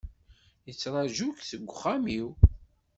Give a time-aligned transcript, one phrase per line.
[0.67, 2.27] Yettraju-k deg uxxam-iw.